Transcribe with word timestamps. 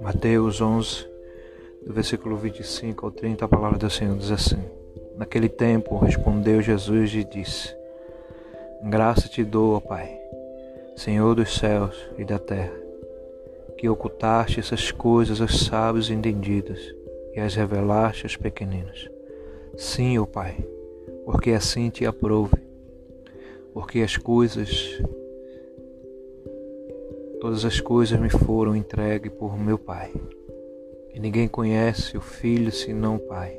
Mateus 0.00 0.60
11, 0.60 1.06
do 1.86 1.92
versículo 1.92 2.36
25 2.36 3.06
ao 3.06 3.12
30, 3.12 3.44
a 3.44 3.48
palavra 3.48 3.78
do 3.78 3.90
Senhor 3.90 4.16
diz 4.16 4.30
assim: 4.30 4.62
Naquele 5.16 5.48
tempo 5.48 5.96
respondeu 5.98 6.62
Jesus 6.62 7.14
e 7.14 7.24
disse: 7.24 7.74
Graça 8.84 9.28
te 9.28 9.44
dou, 9.44 9.76
ó 9.76 9.80
Pai, 9.80 10.18
Senhor 10.96 11.34
dos 11.34 11.56
céus 11.56 11.96
e 12.18 12.24
da 12.24 12.38
terra, 12.38 12.74
que 13.76 13.88
ocultaste 13.88 14.60
essas 14.60 14.90
coisas 14.90 15.40
aos 15.40 15.64
sábios 15.64 16.10
e 16.10 16.14
entendidos 16.14 16.94
e 17.34 17.40
as 17.40 17.54
revelaste 17.54 18.26
aos 18.26 18.36
pequeninos. 18.36 19.10
Sim, 19.76 20.18
ó 20.18 20.26
Pai, 20.26 20.56
porque 21.24 21.50
assim 21.50 21.90
te 21.90 22.04
aprouve, 22.06 22.61
porque 23.72 24.00
as 24.00 24.16
coisas 24.16 25.00
Todas 27.42 27.64
as 27.64 27.80
coisas 27.80 28.20
me 28.20 28.30
foram 28.30 28.76
entregues 28.76 29.32
por 29.32 29.58
meu 29.58 29.76
Pai. 29.76 30.12
E 31.12 31.18
ninguém 31.18 31.48
conhece 31.48 32.16
o 32.16 32.20
Filho 32.20 32.70
senão 32.70 33.16
o 33.16 33.18
Pai. 33.18 33.58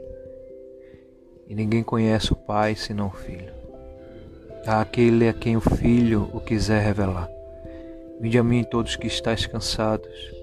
E 1.50 1.54
ninguém 1.54 1.84
conhece 1.84 2.32
o 2.32 2.36
Pai 2.38 2.76
senão 2.76 3.08
o 3.08 3.12
Filho. 3.12 3.52
A 4.66 4.80
aquele 4.80 5.28
a 5.28 5.34
quem 5.34 5.58
o 5.58 5.60
Filho 5.60 6.30
o 6.32 6.40
quiser 6.40 6.82
revelar. 6.82 7.30
Vinde 8.22 8.38
a 8.38 8.44
mim 8.44 8.64
todos 8.64 8.96
que 8.96 9.08
estáis 9.08 9.46
cansados 9.46 10.34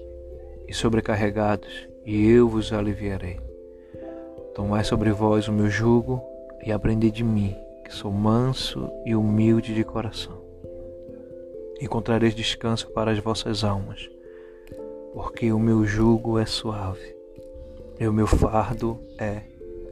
e 0.67 0.73
sobrecarregados, 0.73 1.87
e 2.05 2.29
eu 2.29 2.47
vos 2.47 2.71
aliviarei. 2.71 3.39
Tomai 4.53 4.83
sobre 4.83 5.11
vós 5.11 5.47
o 5.47 5.51
meu 5.51 5.67
jugo 5.67 6.21
e 6.63 6.71
aprendei 6.71 7.09
de 7.09 7.23
mim, 7.23 7.57
que 7.91 7.97
sou 7.97 8.09
manso 8.09 8.89
e 9.05 9.13
humilde 9.13 9.75
de 9.75 9.83
coração 9.83 10.41
encontrareis 11.81 12.33
descanso 12.33 12.89
para 12.91 13.11
as 13.11 13.19
vossas 13.19 13.65
almas, 13.65 14.09
porque 15.13 15.51
o 15.51 15.59
meu 15.59 15.83
jugo 15.83 16.39
é 16.39 16.45
suave 16.45 17.17
e 17.99 18.07
o 18.07 18.13
meu 18.13 18.27
fardo 18.27 18.97
é 19.17 19.41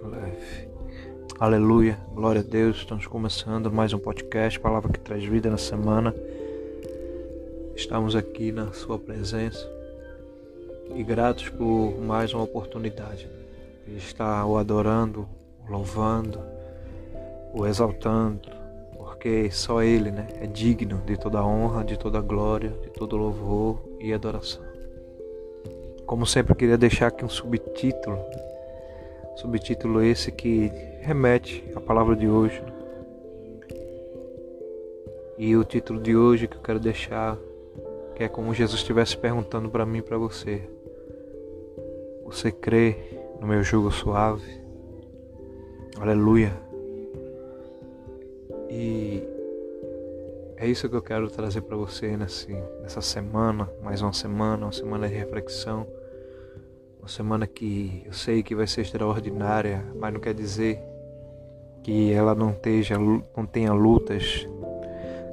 leve. 0.01 0.69
Aleluia, 1.37 1.99
glória 2.13 2.39
a 2.39 2.43
Deus. 2.43 2.77
Estamos 2.77 3.05
começando 3.05 3.69
mais 3.69 3.91
um 3.91 3.99
podcast, 3.99 4.57
palavra 4.59 4.93
que 4.93 4.99
traz 4.99 5.25
vida 5.25 5.49
na 5.49 5.57
semana. 5.57 6.15
Estamos 7.75 8.15
aqui 8.15 8.53
na 8.53 8.71
Sua 8.71 8.97
presença 8.97 9.69
e 10.95 11.03
gratos 11.03 11.49
por 11.49 11.99
mais 11.99 12.33
uma 12.33 12.43
oportunidade 12.43 13.29
de 13.85 13.97
estar 13.97 14.45
o 14.45 14.57
adorando, 14.57 15.27
louvando, 15.67 16.58
o 17.53 17.65
exaltando, 17.65 18.49
porque 18.97 19.49
só 19.51 19.81
Ele 19.81 20.11
né, 20.11 20.27
é 20.39 20.47
digno 20.47 21.01
de 21.05 21.17
toda 21.17 21.43
honra, 21.43 21.83
de 21.83 21.97
toda 21.97 22.21
glória, 22.21 22.69
de 22.81 22.89
todo 22.89 23.17
louvor 23.17 23.79
e 23.99 24.13
adoração. 24.13 24.63
Como 26.05 26.25
sempre, 26.25 26.55
queria 26.55 26.77
deixar 26.77 27.07
aqui 27.07 27.23
um 27.23 27.29
subtítulo, 27.29 28.17
subtítulo 29.35 30.01
esse 30.01 30.31
que 30.31 30.71
remete 31.01 31.63
à 31.75 31.79
palavra 31.79 32.15
de 32.15 32.27
hoje. 32.27 32.61
E 35.37 35.55
o 35.55 35.63
título 35.63 36.01
de 36.01 36.15
hoje 36.15 36.47
que 36.47 36.57
eu 36.57 36.61
quero 36.61 36.79
deixar, 36.79 37.37
que 38.15 38.23
é 38.23 38.27
como 38.27 38.53
Jesus 38.53 38.81
estivesse 38.81 39.15
perguntando 39.15 39.69
para 39.69 39.85
mim 39.85 39.99
e 39.99 40.01
para 40.01 40.17
você: 40.17 40.67
Você 42.25 42.51
crê 42.51 42.97
no 43.39 43.47
meu 43.47 43.63
jugo 43.63 43.91
suave? 43.91 44.59
Aleluia. 45.99 46.68
É 50.59 50.67
isso 50.67 50.89
que 50.89 50.95
eu 50.95 51.01
quero 51.01 51.29
trazer 51.29 51.61
para 51.61 51.77
você 51.77 52.17
nesse, 52.17 52.51
nessa 52.81 52.99
semana, 52.99 53.69
mais 53.81 54.01
uma 54.01 54.11
semana, 54.11 54.65
uma 54.65 54.71
semana 54.73 55.07
de 55.07 55.15
reflexão, 55.15 55.87
uma 56.99 57.07
semana 57.07 57.47
que 57.47 58.03
eu 58.05 58.11
sei 58.11 58.43
que 58.43 58.53
vai 58.53 58.67
ser 58.67 58.81
extraordinária, 58.81 59.85
mas 59.95 60.13
não 60.13 60.19
quer 60.19 60.33
dizer 60.33 60.83
que 61.81 62.11
ela 62.11 62.35
não, 62.35 62.51
esteja, 62.51 62.97
não 62.97 63.45
tenha 63.45 63.71
lutas, 63.71 64.45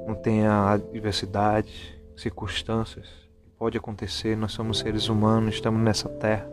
não 0.06 0.15
tenha 0.15 0.71
adversidades, 0.71 1.93
circunstâncias. 2.17 3.09
Pode 3.59 3.77
acontecer, 3.77 4.37
nós 4.37 4.53
somos 4.53 4.78
seres 4.78 5.09
humanos, 5.09 5.56
estamos 5.56 5.83
nessa 5.83 6.09
terra. 6.09 6.49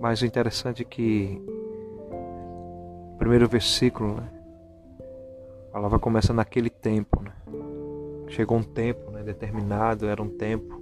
Mas 0.00 0.22
o 0.22 0.26
interessante 0.26 0.80
é 0.80 0.84
que 0.86 1.38
o 3.12 3.16
primeiro 3.18 3.46
versículo, 3.46 4.14
né? 4.14 4.30
A 5.68 5.72
palavra 5.78 5.98
começa 5.98 6.32
naquele 6.32 6.70
tempo? 6.70 7.15
Chegou 8.28 8.58
um 8.58 8.62
tempo 8.62 9.10
né, 9.10 9.22
determinado, 9.22 10.06
era 10.06 10.22
um 10.22 10.28
tempo. 10.28 10.80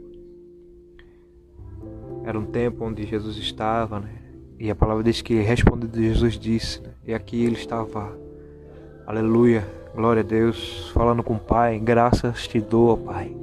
Era 2.24 2.38
um 2.38 2.46
tempo 2.46 2.84
onde 2.84 3.04
Jesus 3.04 3.36
estava, 3.36 4.00
né? 4.00 4.10
E 4.58 4.70
a 4.70 4.74
palavra 4.74 5.02
diz 5.02 5.20
que 5.20 5.40
respondendo 5.40 6.00
Jesus 6.00 6.38
disse, 6.38 6.80
né? 6.80 6.90
E 7.06 7.12
aqui 7.12 7.44
ele 7.44 7.54
estava, 7.56 8.16
aleluia, 9.06 9.66
glória 9.94 10.20
a 10.20 10.24
Deus, 10.24 10.90
falando 10.94 11.22
com 11.22 11.34
o 11.34 11.38
Pai, 11.38 11.78
graças 11.78 12.48
te 12.48 12.60
dou, 12.60 12.96
Pai, 12.96 13.36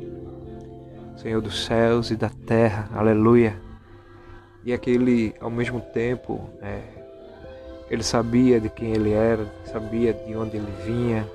Senhor 1.18 1.41
dos 1.41 1.66
céus 1.66 2.09
e 2.09 2.16
da 2.16 2.29
terra, 2.29 2.89
aleluia. 2.94 3.56
E 4.63 4.73
aquele, 4.73 5.35
ao 5.39 5.51
mesmo 5.51 5.79
tempo, 5.79 6.50
é, 6.62 6.81
ele 7.89 8.03
sabia 8.03 8.59
de 8.59 8.69
quem 8.69 8.91
ele 8.91 9.12
era, 9.12 9.45
sabia 9.66 10.13
de 10.13 10.35
onde 10.35 10.57
ele 10.57 10.72
vinha, 10.85 11.28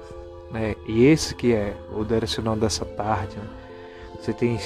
né? 0.50 0.74
E 0.86 1.04
esse 1.06 1.34
que 1.34 1.52
é 1.52 1.74
o 1.92 2.04
direcional 2.04 2.56
dessa 2.56 2.84
tarde. 2.84 3.36
Né? 3.36 3.48
Você 4.20 4.32
tem, 4.32 4.58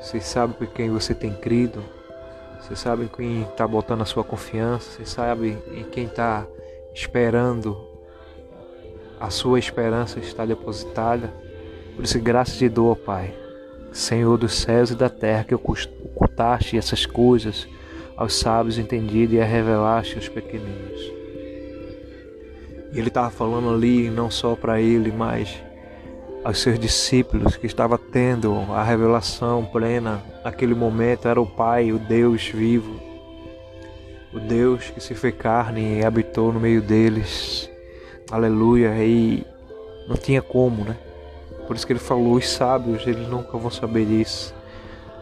você 0.00 0.20
sabe 0.20 0.54
por 0.54 0.66
quem 0.68 0.90
você 0.90 1.14
tem 1.14 1.34
crido, 1.34 1.82
você 2.60 2.76
sabe 2.76 3.04
em 3.04 3.08
quem 3.08 3.42
está 3.42 3.66
botando 3.66 4.02
a 4.02 4.06
sua 4.06 4.24
confiança, 4.24 4.90
você 4.90 5.04
sabe 5.04 5.58
em 5.72 5.84
quem 5.84 6.04
está 6.04 6.46
esperando, 6.94 7.76
a 9.20 9.30
sua 9.30 9.58
esperança 9.58 10.18
está 10.18 10.44
depositada. 10.46 11.32
Por 11.94 12.04
isso, 12.04 12.18
graças 12.20 12.56
te 12.56 12.68
dou, 12.68 12.96
Pai, 12.96 13.34
Senhor 13.92 14.36
dos 14.36 14.54
céus 14.54 14.90
e 14.90 14.94
da 14.94 15.08
terra, 15.08 15.44
que 15.44 15.54
ocultaste 15.54 16.76
essas 16.76 17.06
coisas 17.06 17.68
aos 18.16 18.34
sábios 18.38 18.78
entendidos 18.78 19.34
e 19.34 19.40
a 19.40 19.44
revelaste 19.44 20.16
aos 20.16 20.28
pequeninos. 20.28 21.13
E 22.94 22.98
ele 23.00 23.08
estava 23.08 23.28
falando 23.28 23.68
ali 23.70 24.08
não 24.08 24.30
só 24.30 24.54
para 24.54 24.80
ele, 24.80 25.10
mas 25.10 25.60
aos 26.44 26.60
seus 26.60 26.78
discípulos 26.78 27.56
que 27.56 27.66
estava 27.66 27.98
tendo 27.98 28.54
a 28.72 28.84
revelação 28.84 29.64
plena 29.64 30.22
naquele 30.44 30.76
momento 30.76 31.26
era 31.26 31.40
o 31.40 31.46
Pai, 31.46 31.90
o 31.90 31.98
Deus 31.98 32.46
vivo, 32.46 33.00
o 34.32 34.38
Deus 34.38 34.90
que 34.90 35.00
se 35.00 35.12
fez 35.12 35.34
carne 35.34 35.98
e 35.98 36.04
habitou 36.04 36.52
no 36.52 36.60
meio 36.60 36.80
deles. 36.80 37.68
Aleluia! 38.30 38.94
E 39.04 39.44
não 40.08 40.16
tinha 40.16 40.40
como, 40.40 40.84
né? 40.84 40.96
Por 41.66 41.74
isso 41.74 41.84
que 41.84 41.92
ele 41.92 42.00
falou: 42.00 42.34
os 42.34 42.48
sábios, 42.48 43.04
eles 43.08 43.26
nunca 43.26 43.58
vão 43.58 43.72
saber 43.72 44.06
disso. 44.06 44.54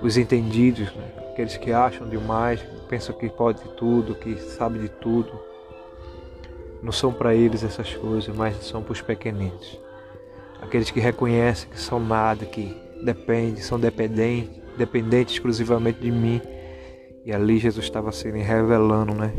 Os 0.03 0.19
entendidos, 0.19 0.93
né? 0.95 1.05
aqueles 1.31 1.57
que 1.57 1.73
acham 1.73 2.07
demais, 2.07 2.61
pensam 2.89 3.15
que 3.15 3.31
pode 3.31 3.61
tudo, 3.77 4.15
que 4.15 4.37
sabe 4.37 4.79
de 4.79 4.91
tudo 4.91 5.52
não 6.83 6.91
são 6.93 7.13
para 7.13 7.35
eles 7.35 7.63
essas 7.63 7.95
coisas, 7.95 8.35
mas 8.35 8.57
são 8.65 8.83
para 8.83 8.93
os 8.93 9.01
pequeninos. 9.01 9.81
Aqueles 10.61 10.91
que 10.91 11.01
reconhecem 11.01 11.71
que 11.71 11.81
são 11.81 12.01
nada, 12.01 12.45
que 12.45 12.77
dependem, 13.05 13.57
são 13.57 13.79
dependentes, 13.79 14.61
dependentes 14.77 15.35
exclusivamente 15.35 16.01
de 16.01 16.11
mim. 16.11 16.41
E 17.25 17.33
ali 17.33 17.59
Jesus 17.59 17.85
estava 17.85 18.11
se 18.11 18.29
revelando, 18.31 19.15
né? 19.15 19.33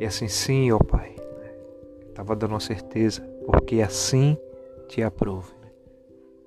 E 0.00 0.04
assim, 0.04 0.28
sim, 0.28 0.70
ó 0.72 0.78
Pai. 0.78 1.14
Estava 2.08 2.34
dando 2.34 2.50
uma 2.52 2.60
certeza, 2.60 3.22
porque 3.46 3.80
assim 3.80 4.36
te 4.88 5.02
aprove. 5.02 5.52
Né? 5.62 5.68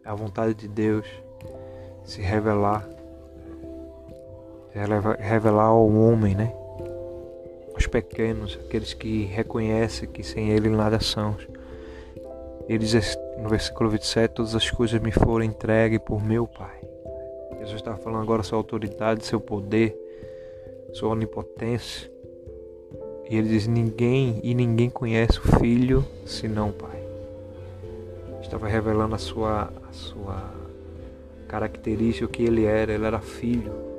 A 0.03 0.13
vontade 0.13 0.53
de 0.53 0.67
Deus 0.67 1.07
se 2.03 2.21
revelar, 2.21 2.87
revelar 5.19 5.65
ao 5.65 5.87
homem, 5.87 6.35
né? 6.35 6.53
Os 7.91 7.97
pequenos, 8.01 8.57
aqueles 8.65 8.93
que 8.93 9.25
reconhecem 9.25 10.07
que 10.07 10.23
sem 10.23 10.49
Ele 10.49 10.69
nada 10.69 10.99
são. 11.01 11.35
Ele 12.67 12.79
diz 12.79 13.17
no 13.37 13.49
versículo 13.49 13.89
27: 13.89 14.33
Todas 14.33 14.55
as 14.55 14.69
coisas 14.71 15.01
me 15.01 15.11
foram 15.11 15.43
entregues 15.43 15.99
por 15.99 16.23
meu 16.23 16.47
Pai. 16.47 16.79
Jesus 17.59 17.75
está 17.75 17.95
falando 17.97 18.23
agora 18.23 18.43
sua 18.43 18.57
autoridade, 18.57 19.25
seu 19.25 19.39
poder, 19.39 19.95
sua 20.93 21.09
onipotência. 21.09 22.09
E 23.29 23.35
ele 23.35 23.49
diz: 23.49 23.67
Ninguém 23.67 24.39
e 24.41 24.55
ninguém 24.55 24.89
conhece 24.89 25.37
o 25.39 25.59
Filho 25.59 26.05
senão 26.25 26.69
o 26.69 26.73
Pai. 26.73 27.01
Estava 28.41 28.67
revelando 28.67 29.15
a 29.15 29.19
sua, 29.19 29.71
a 29.89 29.93
sua 29.93 30.53
característica, 31.47 32.25
o 32.25 32.29
que 32.29 32.43
ele 32.43 32.65
era. 32.65 32.93
Ele 32.93 33.05
era 33.05 33.19
filho. 33.19 33.91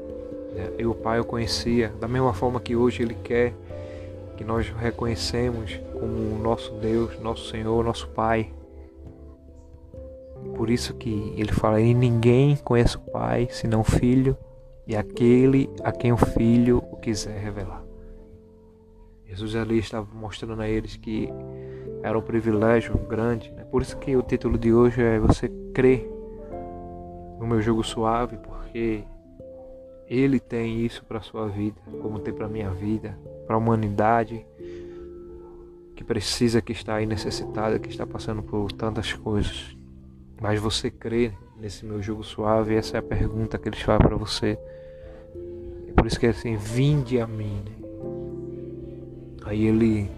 E 0.78 0.84
o 0.84 0.94
Pai 0.94 1.20
o 1.20 1.24
conhecia. 1.24 1.92
Da 2.00 2.08
mesma 2.08 2.34
forma 2.34 2.60
que 2.60 2.76
hoje 2.76 3.02
ele 3.02 3.14
quer 3.14 3.54
que 4.42 4.44
nós 4.44 4.68
reconhecemos 4.70 5.80
como 5.92 6.36
nosso 6.42 6.72
Deus, 6.74 7.16
nosso 7.20 7.48
Senhor, 7.48 7.84
nosso 7.84 8.08
Pai. 8.08 8.52
Por 10.56 10.68
isso 10.68 10.94
que 10.94 11.32
ele 11.36 11.52
fala: 11.52 11.80
"E 11.80 11.94
ninguém 11.94 12.56
conhece 12.56 12.96
o 12.96 13.00
Pai 13.00 13.46
senão 13.52 13.82
o 13.82 13.84
Filho, 13.84 14.36
e 14.84 14.96
aquele 14.96 15.70
a 15.84 15.92
quem 15.92 16.12
o 16.12 16.16
Filho 16.16 16.82
o 16.90 16.96
quiser 16.96 17.38
revelar." 17.38 17.84
Jesus 19.26 19.54
ali 19.54 19.78
estava 19.78 20.08
mostrando 20.12 20.60
a 20.60 20.68
eles 20.68 20.96
que 20.96 21.28
era 22.02 22.18
um 22.18 22.22
privilégio 22.22 22.98
grande. 22.98 23.50
Né? 23.52 23.64
Por 23.64 23.80
isso 23.80 23.96
que 23.96 24.16
o 24.16 24.22
título 24.22 24.58
de 24.58 24.74
hoje 24.74 25.00
é 25.00 25.20
Você 25.20 25.48
crê 25.72 26.04
no 27.38 27.46
meu 27.46 27.62
jogo 27.62 27.84
suave, 27.84 28.36
porque 28.38 29.04
Ele 30.08 30.40
tem 30.40 30.84
isso 30.84 31.04
para 31.04 31.22
sua 31.22 31.46
vida, 31.46 31.80
como 32.02 32.18
tem 32.18 32.34
para 32.34 32.48
minha 32.48 32.70
vida, 32.70 33.16
para 33.46 33.56
a 33.56 33.58
humanidade 33.58 34.44
que 35.94 36.04
precisa, 36.04 36.60
que 36.60 36.72
está 36.72 36.96
aí 36.96 37.06
necessitada, 37.06 37.78
que 37.78 37.88
está 37.88 38.06
passando 38.06 38.42
por 38.42 38.72
tantas 38.72 39.12
coisas. 39.12 39.76
Mas 40.40 40.58
você 40.58 40.90
crê 40.90 41.32
nesse 41.56 41.84
meu 41.84 42.02
jogo 42.02 42.24
suave? 42.24 42.74
Essa 42.74 42.96
é 42.96 43.00
a 43.00 43.02
pergunta 43.02 43.56
que 43.58 43.68
eles 43.68 43.80
fazem 43.80 44.06
para 44.06 44.16
você. 44.16 44.58
É 45.88 45.92
por 45.92 46.06
isso 46.06 46.18
que 46.18 46.26
é 46.26 46.30
assim, 46.30 46.56
vinde 46.56 47.20
a 47.20 47.26
mim. 47.26 47.62
Aí 49.44 49.66
ele 49.66 50.10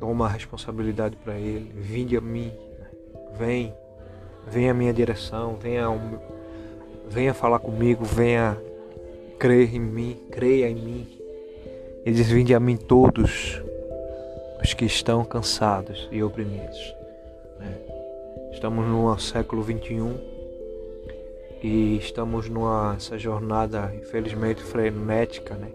toma 0.00 0.26
a 0.26 0.28
responsabilidade 0.28 1.16
para 1.16 1.34
ele, 1.38 1.72
vinde 1.74 2.16
a 2.16 2.20
mim, 2.20 2.52
vem, 3.36 3.74
venha 4.46 4.70
a 4.70 4.74
minha 4.74 4.92
direção, 4.92 5.56
venha, 5.60 5.88
venha 7.08 7.34
falar 7.34 7.58
comigo, 7.58 8.04
venha 8.04 8.56
crer 9.38 9.74
em 9.74 9.80
mim, 9.80 10.16
creia 10.30 10.68
em 10.68 10.74
mim. 10.74 11.17
Ele 12.08 12.16
diz, 12.16 12.30
vinde 12.30 12.54
a 12.54 12.58
mim 12.58 12.78
todos 12.78 13.62
os 14.62 14.72
que 14.72 14.86
estão 14.86 15.26
cansados 15.26 16.08
e 16.10 16.22
oprimidos. 16.22 16.96
Né? 17.60 17.78
Estamos 18.50 18.86
no 18.86 19.18
século 19.18 19.60
21 19.60 20.16
e 21.62 21.98
estamos 21.98 22.48
numa 22.48 22.94
essa 22.96 23.18
jornada 23.18 23.92
infelizmente 23.94 24.62
frenética 24.62 25.54
né? 25.54 25.68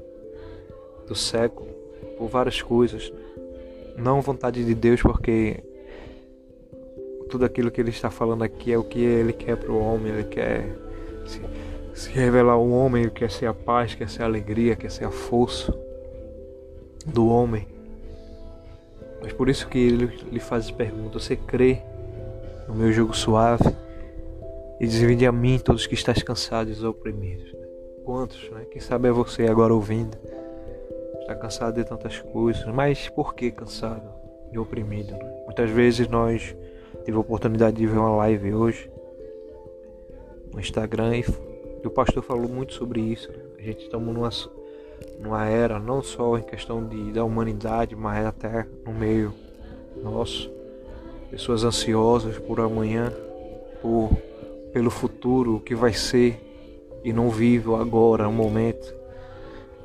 do 1.07 1.13
século 1.13 1.69
por 2.17 2.29
várias 2.29 2.59
coisas. 2.59 3.13
Não 3.95 4.19
vontade 4.19 4.65
de 4.65 4.73
Deus, 4.73 5.03
porque 5.03 5.63
tudo 7.29 7.45
aquilo 7.45 7.69
que 7.69 7.79
ele 7.79 7.91
está 7.91 8.09
falando 8.09 8.41
aqui 8.41 8.73
é 8.73 8.77
o 8.79 8.83
que 8.83 9.03
ele 9.03 9.33
quer 9.33 9.55
para 9.55 9.71
o 9.71 9.79
homem, 9.79 10.11
ele 10.11 10.23
quer 10.23 10.65
se, 11.27 11.39
se 11.93 12.09
revelar 12.09 12.53
ao 12.53 12.67
homem, 12.67 13.03
ele 13.03 13.11
quer 13.11 13.29
ser 13.29 13.45
a 13.45 13.53
paz, 13.53 13.93
quer 13.93 14.09
ser 14.09 14.23
a 14.23 14.25
alegria, 14.25 14.75
quer 14.75 14.89
ser 14.89 15.05
a 15.05 15.11
força 15.11 15.92
do 17.05 17.27
homem. 17.27 17.67
Mas 19.21 19.33
por 19.33 19.49
isso 19.49 19.67
que 19.67 19.77
ele 19.77 20.05
lhe 20.31 20.39
faz 20.39 20.69
pergunta: 20.71 21.19
Você 21.19 21.35
crê 21.35 21.81
no 22.67 22.75
meu 22.75 22.91
jugo 22.91 23.15
suave? 23.15 23.75
E 24.79 24.87
divide 24.87 25.25
a 25.25 25.31
mim 25.31 25.59
todos 25.59 25.87
que 25.87 25.93
estás 25.93 26.21
cansados 26.21 26.81
e 26.81 26.85
oprimidos. 26.85 27.55
Quantos, 28.03 28.49
né? 28.51 28.65
Quem 28.69 28.81
sabe 28.81 29.07
é 29.07 29.11
você 29.11 29.47
agora 29.47 29.73
ouvindo 29.73 30.17
está 31.23 31.35
cansado 31.35 31.75
de 31.75 31.83
tantas 31.83 32.19
coisas, 32.19 32.65
mas 32.65 33.09
por 33.09 33.33
que 33.33 33.51
cansado 33.51 34.09
e 34.51 34.59
oprimido? 34.59 35.13
Né? 35.13 35.41
Muitas 35.45 35.69
vezes 35.69 36.07
nós 36.07 36.55
tive 37.03 37.17
a 37.17 37.19
oportunidade 37.19 37.77
de 37.77 37.87
ver 37.87 37.97
uma 37.97 38.15
live 38.17 38.53
hoje 38.53 38.91
no 40.53 40.59
Instagram 40.59 41.17
e 41.17 41.87
o 41.87 41.89
pastor 41.89 42.21
falou 42.23 42.47
muito 42.47 42.73
sobre 42.73 43.01
isso. 43.01 43.31
Né? 43.31 43.39
A 43.57 43.61
gente 43.61 43.83
estamos 43.83 44.13
numa, 44.13 44.29
numa 45.19 45.45
era 45.45 45.79
não 45.79 46.01
só 46.01 46.37
em 46.37 46.43
questão 46.43 46.85
de, 46.85 47.11
da 47.11 47.23
humanidade, 47.23 47.95
mas 47.95 48.25
até 48.25 48.67
no 48.85 48.93
meio 48.93 49.33
nosso. 50.01 50.51
Pessoas 51.31 51.63
ansiosas 51.63 52.37
por 52.37 52.59
amanhã, 52.59 53.11
por, 53.81 54.11
pelo 54.71 54.91
futuro, 54.91 55.55
o 55.55 55.59
que 55.59 55.73
vai 55.73 55.93
ser 55.93 56.39
e 57.03 57.11
não 57.11 57.29
vive 57.29 57.69
o 57.69 57.75
agora, 57.75 58.27
o 58.27 58.31
momento. 58.31 58.93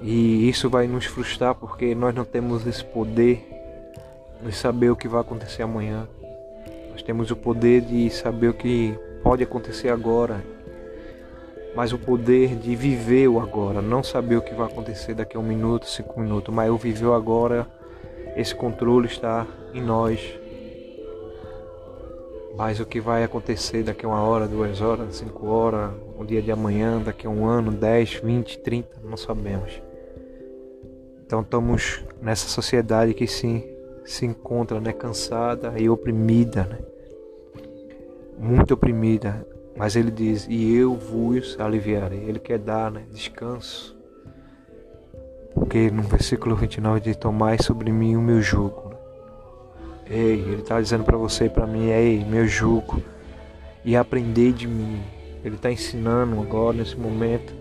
E 0.00 0.48
isso 0.48 0.68
vai 0.68 0.86
nos 0.86 1.06
frustrar 1.06 1.54
porque 1.54 1.94
nós 1.94 2.14
não 2.14 2.24
temos 2.24 2.66
esse 2.66 2.84
poder 2.84 3.44
de 4.42 4.52
saber 4.52 4.90
o 4.90 4.96
que 4.96 5.08
vai 5.08 5.20
acontecer 5.20 5.62
amanhã. 5.62 6.08
Nós 6.90 7.02
temos 7.02 7.30
o 7.30 7.36
poder 7.36 7.80
de 7.80 8.10
saber 8.10 8.48
o 8.48 8.54
que 8.54 8.94
pode 9.22 9.42
acontecer 9.42 9.88
agora, 9.88 10.44
mas 11.74 11.92
o 11.92 11.98
poder 11.98 12.56
de 12.56 12.74
viver 12.74 13.28
o 13.28 13.40
agora, 13.40 13.80
não 13.80 14.02
saber 14.02 14.36
o 14.36 14.42
que 14.42 14.54
vai 14.54 14.66
acontecer 14.66 15.14
daqui 15.14 15.36
a 15.36 15.40
um 15.40 15.42
minuto, 15.42 15.86
cinco 15.86 16.20
minutos, 16.20 16.52
mas 16.54 16.70
o 16.70 16.76
viver 16.76 17.06
o 17.06 17.14
agora, 17.14 17.66
esse 18.36 18.54
controle 18.54 19.06
está 19.06 19.46
em 19.72 19.82
nós. 19.82 20.20
Mas 22.56 22.80
o 22.80 22.86
que 22.86 23.00
vai 23.00 23.22
acontecer 23.22 23.84
daqui 23.84 24.04
a 24.04 24.08
uma 24.08 24.20
hora, 24.20 24.48
duas 24.48 24.80
horas, 24.80 25.16
cinco 25.16 25.46
horas, 25.46 25.92
o 26.18 26.24
dia 26.24 26.42
de 26.42 26.50
amanhã, 26.50 27.00
daqui 27.00 27.26
a 27.26 27.30
um 27.30 27.46
ano, 27.46 27.70
dez, 27.70 28.14
vinte, 28.14 28.58
trinta, 28.58 28.96
não 29.04 29.16
sabemos. 29.16 29.80
Então 31.24 31.42
estamos 31.42 32.02
nessa 32.20 32.48
sociedade 32.48 33.14
que 33.14 33.26
se, 33.26 33.64
se 34.04 34.26
encontra 34.26 34.80
né, 34.80 34.92
cansada 34.92 35.74
e 35.76 35.88
oprimida, 35.88 36.64
né? 36.64 36.78
muito 38.38 38.74
oprimida. 38.74 39.46
Mas 39.78 39.94
ele 39.94 40.10
diz: 40.10 40.46
E 40.50 40.74
eu 40.74 40.94
vos 40.96 41.58
aliviarei. 41.60 42.24
Ele 42.24 42.40
quer 42.40 42.58
dar 42.58 42.90
né, 42.90 43.04
descanso. 43.12 43.96
Porque 45.54 45.90
no 45.90 46.02
versículo 46.02 46.56
29 46.56 47.00
diz: 47.00 47.16
Tomai 47.16 47.58
sobre 47.62 47.92
mim 47.92 48.16
o 48.16 48.20
meu 48.20 48.42
jugo. 48.42 48.92
Ei, 50.10 50.40
ele 50.40 50.62
está 50.62 50.80
dizendo 50.80 51.04
para 51.04 51.16
você 51.16 51.44
e 51.44 51.50
para 51.50 51.66
mim: 51.66 51.86
Ei, 51.86 52.24
meu 52.24 52.46
jugo. 52.46 53.00
E 53.84 53.96
aprendei 53.96 54.52
de 54.52 54.66
mim. 54.66 55.00
Ele 55.44 55.54
está 55.54 55.70
ensinando 55.70 56.40
agora, 56.40 56.76
nesse 56.76 56.96
momento, 56.96 57.54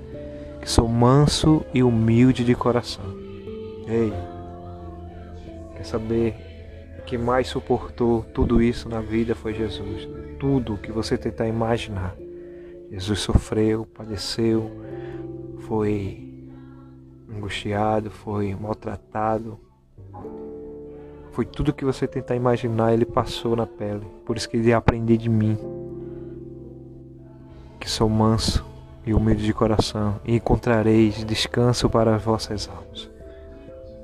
que 0.60 0.69
sou 0.69 0.88
manso 0.88 1.64
e 1.72 1.84
humilde 1.84 2.44
de 2.44 2.56
coração 2.56 3.06
Ei, 3.88 4.12
quer 5.75 5.86
saber 5.86 6.47
que 7.07 7.18
mais 7.18 7.48
suportou 7.48 8.21
tudo 8.33 8.62
isso 8.62 8.89
na 8.89 9.00
vida 9.00 9.33
foi 9.33 9.54
Jesus. 9.54 10.07
Tudo 10.38 10.77
que 10.77 10.92
você 10.92 11.18
tentar 11.18 11.48
imaginar. 11.48 12.13
Jesus 12.92 13.19
sofreu, 13.21 13.86
padeceu, 13.86 14.69
foi 15.59 16.45
angustiado, 17.33 18.12
foi 18.12 18.54
maltratado. 18.54 19.57
Foi 21.31 21.45
tudo 21.45 21.74
que 21.74 21.86
você 21.86 22.06
tentar 22.07 22.36
imaginar, 22.36 22.94
ele 22.94 23.06
passou 23.06 23.56
na 23.56 23.65
pele. 23.65 24.06
Por 24.25 24.36
isso 24.36 24.50
que 24.50 24.57
ele 24.57 24.74
aprender 24.74 25.15
de 25.15 25.30
mim, 25.30 25.57
que 27.80 27.90
sou 27.90 28.09
manso 28.09 28.66
e 29.06 29.14
humilde 29.14 29.45
de 29.45 29.54
coração, 29.54 30.19
e 30.26 30.35
encontrareis 30.35 31.23
descanso 31.23 31.90
para 31.90 32.16
as 32.16 32.21
vossas 32.21 32.68
almas. 32.68 33.17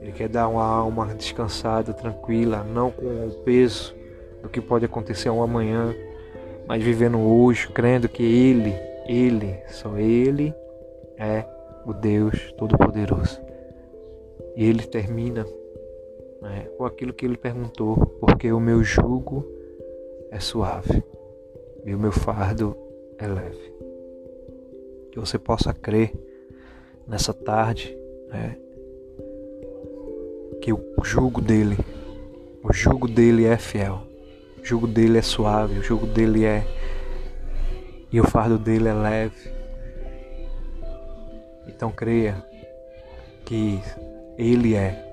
Ele 0.04 0.12
quer 0.12 0.28
dar 0.28 0.50
uma 0.50 0.66
alma 0.66 1.16
descansada, 1.16 1.94
tranquila, 1.94 2.62
não 2.62 2.92
com 2.92 3.06
o 3.26 3.32
peso 3.46 3.96
do 4.42 4.50
que 4.50 4.60
pode 4.60 4.84
acontecer 4.84 5.30
um 5.30 5.42
amanhã, 5.42 5.96
mas 6.68 6.84
vivendo 6.84 7.18
hoje, 7.20 7.70
crendo 7.70 8.10
que 8.10 8.22
Ele, 8.22 8.74
Ele, 9.08 9.58
só 9.70 9.98
Ele 9.98 10.54
é 11.18 11.46
o 11.86 11.94
Deus 11.94 12.52
Todo-Poderoso. 12.58 13.40
E 14.58 14.66
Ele 14.66 14.84
termina 14.84 15.46
né, 16.42 16.68
com 16.78 16.86
aquilo 16.86 17.14
que 17.14 17.26
Ele 17.26 17.38
perguntou, 17.38 17.96
porque 18.20 18.52
o 18.52 18.60
meu 18.60 18.84
jugo 18.84 19.48
é 20.32 20.40
suave 20.42 21.02
e 21.86 21.96
o 21.96 22.00
meu 22.00 22.12
fardo 22.12 22.76
é 23.18 23.26
leve. 23.26 23.74
Que 25.14 25.20
você 25.20 25.40
possa 25.40 25.74
crer 25.74 26.12
nessa 27.08 27.34
tarde, 27.34 27.98
né, 28.28 28.58
que 30.64 30.72
o 30.72 31.04
jugo 31.04 31.42
dele, 31.42 31.78
o 32.64 32.72
jugo 32.72 33.06
dele 33.06 33.46
é 33.46 33.58
fiel, 33.58 34.02
o 34.62 34.66
jugo 34.66 34.88
dele 34.88 35.18
é 35.18 35.22
suave, 35.22 35.78
o 35.78 35.84
jugo 35.84 36.06
dele 36.06 36.46
é 36.46 36.66
e 38.10 38.22
o 38.22 38.24
fardo 38.24 38.58
dele 38.58 38.88
é 38.88 38.94
leve. 38.94 39.52
Então 41.68 41.92
creia 41.92 42.42
que 43.44 43.82
ele 44.38 44.74
é 44.74 45.06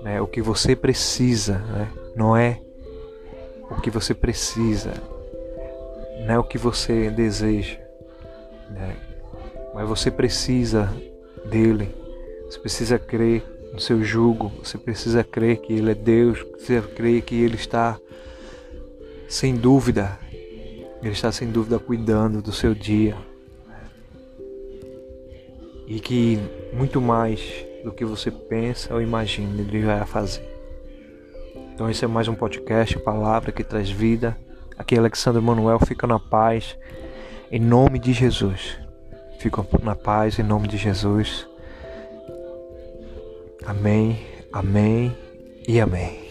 né, 0.00 0.20
o 0.20 0.28
que 0.28 0.40
você 0.40 0.76
precisa, 0.76 1.58
né, 1.58 1.88
não 2.14 2.36
é 2.36 2.60
o 3.68 3.80
que 3.80 3.90
você 3.90 4.14
precisa, 4.14 4.92
não 6.24 6.34
é 6.34 6.38
o 6.38 6.44
que 6.44 6.56
você 6.56 7.10
deseja, 7.10 7.78
né, 8.70 8.96
mas 9.74 9.88
você 9.88 10.08
precisa 10.08 10.88
dele, 11.50 11.92
você 12.48 12.60
precisa 12.60 12.96
crer 12.96 13.42
no 13.72 13.80
seu 13.80 14.04
jugo, 14.04 14.52
você 14.62 14.76
precisa 14.76 15.24
crer 15.24 15.56
que 15.58 15.72
Ele 15.72 15.90
é 15.90 15.94
Deus, 15.94 16.42
precisa 16.42 16.82
crer 16.82 17.22
que 17.22 17.34
Ele 17.34 17.54
está 17.54 17.98
sem 19.28 19.56
dúvida, 19.56 20.18
Ele 21.02 21.12
está 21.12 21.32
sem 21.32 21.50
dúvida 21.50 21.78
cuidando 21.78 22.42
do 22.42 22.52
seu 22.52 22.74
dia. 22.74 23.16
E 25.86 25.98
que 25.98 26.38
muito 26.72 27.00
mais 27.00 27.40
do 27.82 27.90
que 27.90 28.04
você 28.04 28.30
pensa 28.30 28.94
ou 28.94 29.00
imagina, 29.00 29.60
Ele 29.60 29.80
vai 29.80 30.04
fazer. 30.04 30.46
Então 31.74 31.88
esse 31.88 32.04
é 32.04 32.08
mais 32.08 32.28
um 32.28 32.34
podcast, 32.34 32.98
palavra 32.98 33.50
que 33.50 33.64
traz 33.64 33.90
vida. 33.90 34.36
Aqui 34.76 34.96
Alexandre 34.98 35.40
Manuel 35.40 35.80
fica 35.80 36.06
na 36.06 36.18
paz 36.18 36.76
em 37.50 37.58
nome 37.58 37.98
de 37.98 38.12
Jesus. 38.12 38.78
Fica 39.38 39.64
na 39.82 39.94
paz 39.94 40.38
em 40.38 40.42
nome 40.42 40.68
de 40.68 40.76
Jesus. 40.76 41.46
Amém, 43.66 44.18
amém 44.52 45.16
e 45.66 45.80
amém. 45.80 46.21